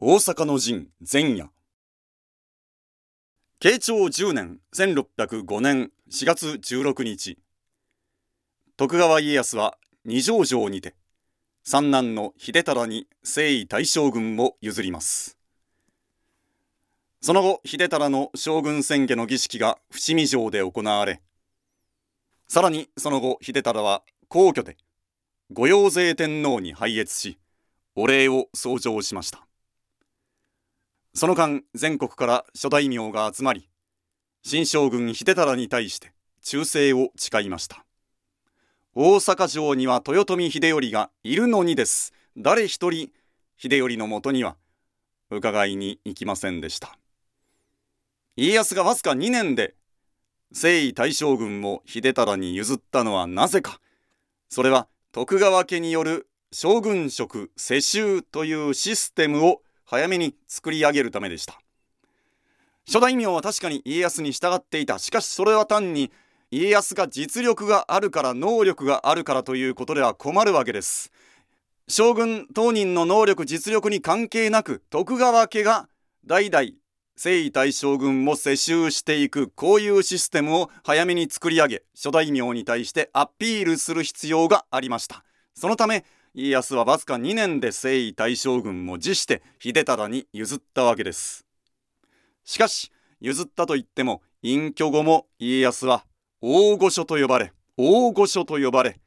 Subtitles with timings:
[0.00, 1.50] 大阪の陣前夜。
[3.58, 7.36] 慶長10年1605年4月16日。
[8.76, 10.94] 徳川家康は二条城にて
[11.64, 15.36] 三男の秀忠に征夷大将軍を譲ります。
[17.20, 21.20] その後秀忠の将軍宣下の儀式が伏見城で行われ
[22.46, 24.76] さらにその後秀忠は皇居で
[25.52, 27.38] 御用税天皇に拝謁し
[27.96, 29.47] お礼を奏上しました。
[31.14, 33.68] その間全国から諸大名が集まり
[34.42, 37.84] 新将軍秀忠に対して忠誠を誓いました。
[38.94, 42.12] 大阪城には豊臣秀頼がいるのにです。
[42.36, 43.10] 誰一人
[43.56, 44.56] 秀頼のもとには
[45.30, 46.98] 伺いに行きませんでした。
[48.36, 49.74] 家康がわずか2年で
[50.52, 53.80] 征夷大将軍を秀忠に譲ったのはなぜか。
[54.48, 61.58] それは徳川家による将軍職世襲というシステムを早めに作り上げるためでした。
[62.86, 64.98] 初代名は確かに家康に従っていた。
[64.98, 66.12] しかしそれは単に
[66.50, 71.10] 家康が実力があるから能力があるからということでは困るわけです。
[71.88, 75.88] 将軍当人の能力実力に関係なく徳川家が
[76.26, 76.68] 代々
[77.16, 85.24] 征夷大将軍も世襲していくこういうシステムを早めに作り上げ諸大名に対してアピールする必要がありました。
[85.54, 91.46] そのため家康はわずか2年で征夷大将軍も辞して秀忠に譲ったわけです。
[92.44, 96.04] しかし譲ったといっても隠居後も家康は
[96.40, 99.00] 大御所と呼ばれ大御所と呼ばれ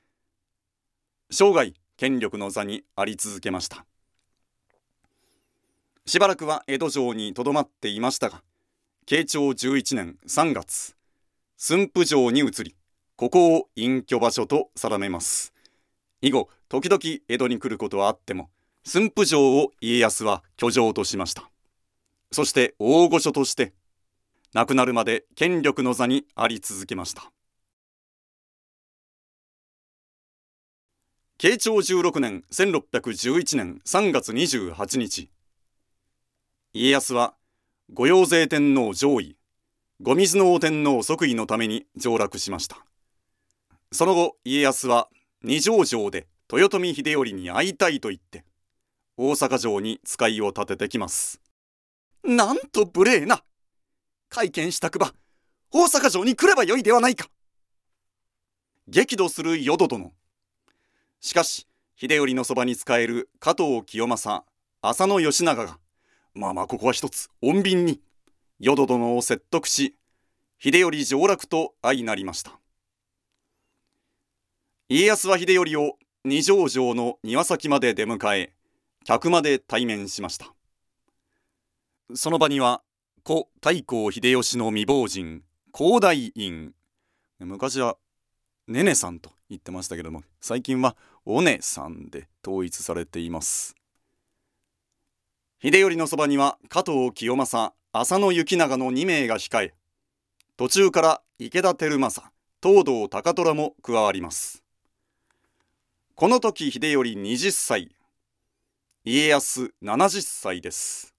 [1.29, 3.85] 生涯権力の座にあり続けました。
[6.05, 8.41] しばらくは江戸城にとどまっていましたが
[9.05, 10.95] 慶長11年3月
[11.57, 12.75] 駿府城に移り
[13.15, 15.53] ここを隠居場所と定めます。
[16.21, 18.49] 以後時々江戸に来ることはあっても
[18.85, 21.49] 駿府城を家康は居城としました。
[22.31, 23.73] そして大御所として
[24.53, 27.29] 亡くなるまで権力の座にあり続けました。
[31.37, 35.29] 慶長16年1611年3月28日
[36.71, 37.33] 家康は
[37.93, 39.35] 御用税天皇上位
[40.01, 42.77] 御水の天皇即位のために上洛しました。
[43.91, 45.09] その後家康は
[45.43, 48.43] 二条城で豊臣秀頼に会いたいと言って
[49.17, 51.41] 大阪城に使いを立ててきます。
[52.23, 53.43] なんと無礼な
[54.29, 55.13] 会見したくば
[55.71, 57.27] 大阪城に来ればよいではないか。
[58.87, 60.11] 激怒する淀殿。
[61.19, 64.43] しかし秀頼のそばに仕える加藤清正
[64.81, 65.77] 浅野義長が
[66.33, 68.01] まあまあここは一つ穏便に
[68.59, 69.95] 淀殿を説得し
[70.59, 72.59] 秀頼上洛と相なりました。
[74.89, 78.53] 家康は秀頼を二条城の庭先まで出迎え
[79.05, 80.53] 客まで対面しました。
[82.13, 82.83] その場には
[83.23, 85.41] 故太閤秀吉の未亡人
[85.75, 86.73] 広大院
[87.39, 87.97] 昔は
[88.67, 90.95] ねねさんと言ってましたけども最近は
[91.25, 93.75] おねさんで統一されています。
[95.63, 99.73] 秀頼のそばには加藤清正浅野行長の2名が控え
[100.55, 102.31] 途中から池田輝政
[102.61, 104.60] 東堂高虎も加わります。
[106.21, 107.95] この時秀頼20歳。
[109.03, 111.15] 家康70歳です。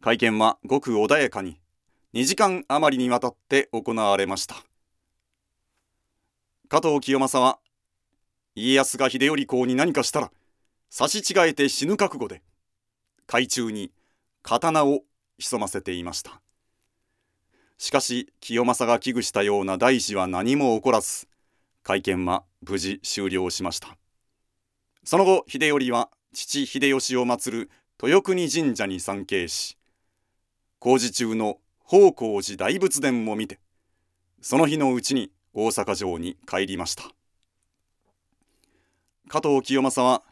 [0.00, 1.58] 会見はごく穏やかに
[2.12, 4.54] 2時間余りにわたって行われました。
[6.68, 7.58] 加藤清正は
[8.54, 10.30] 家康が秀頼公に何かしたら
[10.88, 12.40] 差し違えて死ぬ覚悟で
[13.26, 13.90] 海中に
[14.44, 15.00] 刀を
[15.38, 16.40] 潜ませていました。
[17.78, 21.26] しかし清正が危惧したような大事は何も起こらず
[21.84, 23.96] 会見は無事終了しました。
[25.04, 27.70] その後秀頼は父秀吉を祀る
[28.02, 29.76] 豊国神社に参詣し
[30.78, 33.60] 工事中の宝光寺大仏殿も見て
[34.40, 37.04] その日のうちに大阪城に帰りました。
[39.28, 40.22] 加藤清正は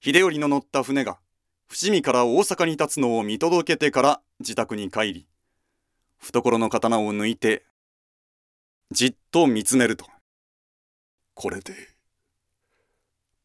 [0.00, 1.18] 秀頼の乗った船が
[1.66, 5.26] 伏見から大阪に立つのを見届けてから自宅に帰り
[6.18, 7.64] 懐の刀を抜いて
[8.90, 10.06] じっと見つめると
[11.34, 11.74] これで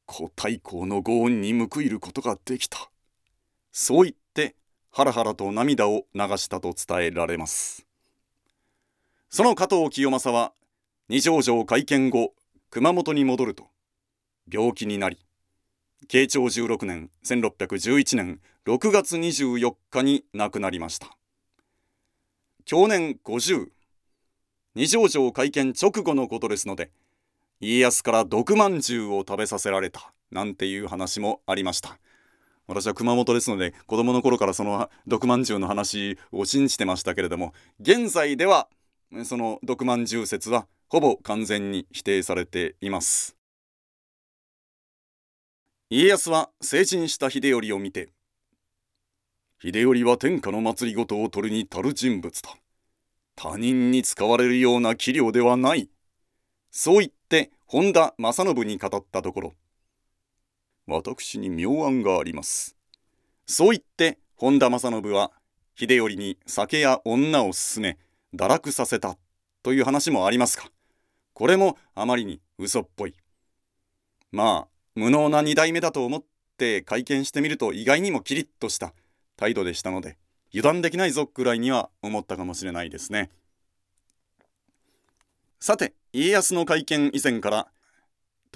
[0.08, 2.90] 古太閤のご恩に報いることができた。
[3.72, 4.56] そう言って
[4.92, 7.86] ハラハラと涙を流したと伝えられます。
[9.30, 10.54] その加藤清正は
[11.08, 12.34] 二条城会見後
[12.72, 13.68] 熊本に戻ると
[14.52, 15.20] 病気になり
[16.08, 21.16] 慶長16年1611年6月24日に亡くなりました。
[22.66, 23.70] 去年50
[24.76, 26.92] 二条城会見直後のことですので
[27.62, 32.00] 家康から毒まんじゅうを食べさせられたなんていう話もありました。
[32.68, 38.70] 私は熊本ですので子供の頃からその毒まんじゅうの話を信じてましたけれども現在では
[39.26, 43.36] その毒まんじゅう説はほぼ完全に否定されています。
[45.90, 48.10] 家康は成人した秀頼を見て
[49.60, 52.56] 秀頼は天下の祭りごとを取るに足る人物だ
[53.36, 55.90] 他人に使われるような器量ではない
[56.72, 59.54] そう言って本田正信に語ったところ。
[60.88, 62.76] 私に妙案があります。
[63.46, 65.32] そう言って本田正信は
[65.76, 67.98] 秀頼に酒や女を勧め
[68.36, 69.18] 堕落させた
[69.64, 70.66] という話もありますが
[71.34, 73.16] これもあまりに嘘っぽい。
[74.32, 76.24] まあ無能な2代目だと思っ
[76.58, 78.94] て会見してみると意外にもキリッとした
[79.38, 80.18] 態度でしたので
[80.54, 83.30] 油断できないぞくらいには思ったかもしれないですね。
[85.62, 87.68] さて家康の会見以前から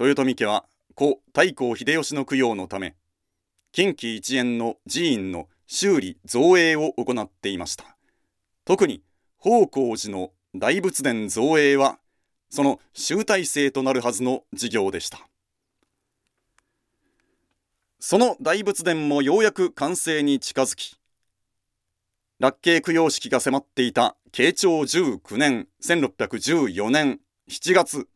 [0.00, 0.64] 豊臣家は
[0.94, 2.94] 故太閤秀吉の供養のため
[3.72, 7.96] 近畿一円の寺院の修理造営を行っていました。
[8.64, 9.02] 特に
[9.38, 11.98] 宝光寺の大仏殿造営は
[12.48, 15.28] その集大成となるはずの事業でした。
[18.00, 20.96] その大仏殿もようやく完成に近づき
[22.44, 28.06] 楽慶供養式が迫っていた慶長19年1614年7月。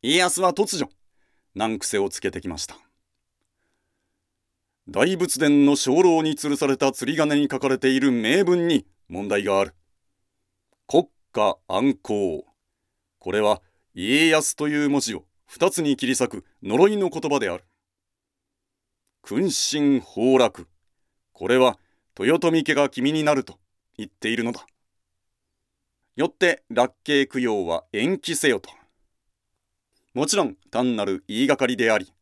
[0.00, 0.88] 家康は突如
[1.56, 2.76] 難癖をつけてきました。
[4.88, 9.74] 大仏殿の鐘楼に吊るされた釣り鐘に書かれている名文に問題がある。
[10.86, 12.44] 国家安康
[13.18, 13.60] これは
[13.92, 17.64] 家康という文字を二つに切り裂く呪いの言葉である。
[19.20, 20.68] 君臣崩落。
[21.32, 21.76] これは
[22.18, 23.58] 豊臣家が君になると
[23.96, 24.66] 言っているのだ。
[26.16, 28.70] よって楽慶供養は延期せよと。
[30.12, 32.12] もちろん単なる言いがかりであり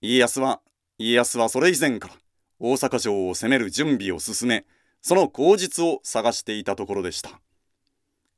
[0.00, 0.60] 家康は
[0.98, 2.14] 家康はそれ以前から
[2.58, 4.66] 大阪城を攻める準備を進め
[5.00, 7.40] その口実を探していたところでした。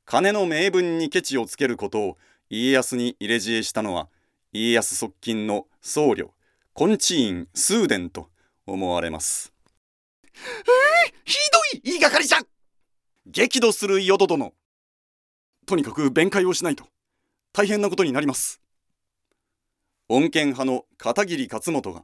[0.05, 2.17] 金の名分にケチをつけることを
[2.49, 4.07] 家康に入れ知恵したのは
[4.53, 6.29] 家康側近の僧侶
[6.73, 8.29] コンチーン・スーデンと
[8.65, 9.56] 思われます。
[10.43, 12.39] えー、ひどい言いがかりじゃ
[13.25, 14.53] 激怒する淀殿。
[15.65, 16.85] とにかく弁解をしないと
[17.51, 18.61] 大変なことになります。
[20.09, 22.03] 穏健派の片桐勝元が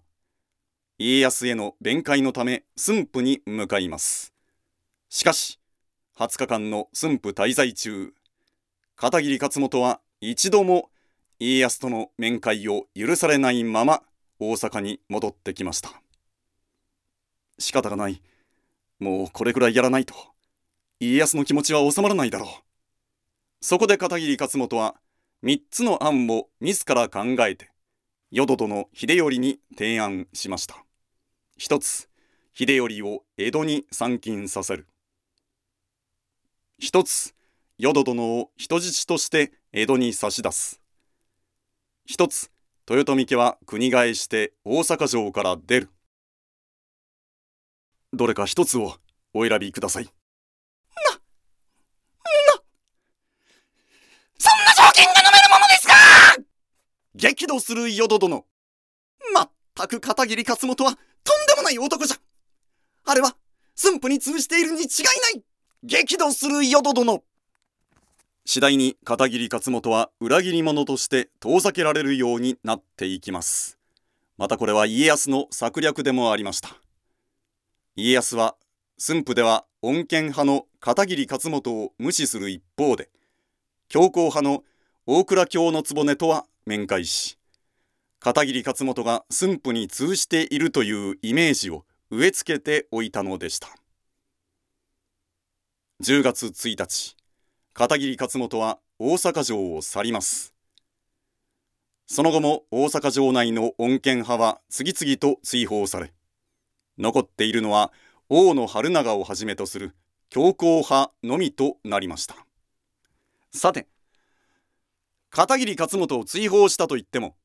[0.98, 4.34] 家康への弁解のため駿府に向かいます。
[5.10, 5.60] しかし
[6.18, 8.14] 20日間の駿府滞在中
[8.96, 10.90] 片桐勝元は一度も
[11.40, 14.04] 家康との面会を許されないまま
[14.40, 16.03] 大阪に戻ってきました
[17.58, 18.22] 仕方がない。
[19.00, 20.16] もうこれくらいやらないと。
[21.00, 22.50] 家康の気持ちは収まらないだろう。
[23.62, 24.96] そこで片桐勝元は
[25.44, 27.70] 3つの案を自ら考えて
[28.32, 30.84] 淀殿秀頼に提案しました。
[31.58, 32.10] 一つ
[32.54, 34.88] 秀頼を江戸に参勤させる。
[36.80, 37.36] 一つ
[37.78, 40.82] 淀殿を人質として江戸に差し出す。
[42.06, 42.52] 一つ
[42.90, 45.90] 豊臣家は国替えして大阪城から出る。
[48.14, 48.96] どれか一つを
[49.34, 50.06] お選びください。
[50.06, 50.18] な、な、
[54.38, 55.94] そんな条件が飲めるものですか！
[57.16, 58.46] 激怒する淀殿。
[59.34, 61.00] まったく片桐勝元はとん
[61.48, 62.18] でもない男じゃ。
[63.06, 63.36] あれは
[63.76, 64.88] 駿府に通じているに違い
[65.34, 65.44] ない。
[65.84, 67.24] 激怒する淀殿。
[68.46, 73.80] 次第に片桐勝元は裏切り者として遠ざけられるようになっていきます。
[74.38, 76.76] またこれは家康の策略でもありました
[77.96, 78.56] 家康は
[78.98, 83.10] 駿府では穏健派の片桐勝元を無視する一方で
[83.88, 84.64] 強硬派の
[85.06, 87.38] 大倉京の局とは面会し
[88.20, 93.68] 片桐勝元が駿府に通じているというイメージを植え付けておいたのでした。
[96.02, 97.18] 10月1日
[97.74, 100.56] 片桐勝元は大阪城を去ります。
[102.08, 106.14] その後も大阪城内の穏健派は次々と追放され
[106.98, 107.92] 残っているのは
[108.30, 109.96] 大野春長をはじめとする
[110.30, 112.36] 強硬派のみとなりました。
[113.52, 113.88] さて
[115.30, 117.36] 片桐勝元を追放したといっても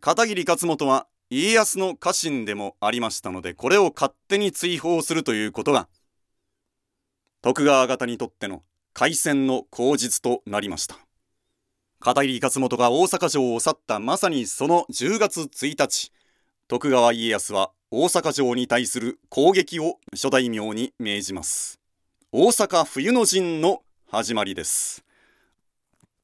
[0.00, 5.88] 片桐勝元は家康の家臣でもありましたのでこれを勝手に追放するということが
[7.42, 8.62] 徳川方にとっての
[8.92, 10.96] 開戦の口実となりました。
[12.00, 16.10] 片桐勝元が大阪城を去ったまさにその10月1日
[16.70, 21.80] 徳川家康は大阪城に対する攻撃を諸大名に命じます。
[22.30, 25.04] 大阪冬の陣の始まりです。